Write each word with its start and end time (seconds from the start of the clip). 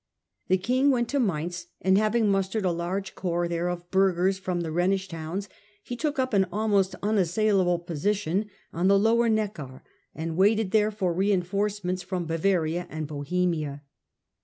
The 0.47 0.57
king 0.57 0.89
went 0.89 1.09
to 1.09 1.19
Mainz, 1.19 1.67
and, 1.79 1.95
having 1.95 2.27
mustered 2.27 2.65
a 2.65 2.71
large 2.71 3.13
corps 3.13 3.47
there 3.47 3.67
of 3.67 3.91
burghers 3.91 4.39
from 4.39 4.61
the 4.61 4.71
Rhenish 4.71 5.07
towns, 5.07 5.47
he 5.83 5.95
took 5.95 6.17
up 6.17 6.33
an 6.33 6.47
almost 6.51 6.95
unassailable 7.03 7.77
position 7.77 8.49
on 8.73 8.87
the 8.87 8.97
lower 8.97 9.29
Neckar, 9.29 9.83
and 10.15 10.35
wcdted 10.39 10.71
there 10.71 10.89
for 10.89 11.13
reinforcements 11.13 12.01
from 12.01 12.25
Bavaria 12.25 12.87
and 12.89 13.05
Bohemia. 13.05 13.83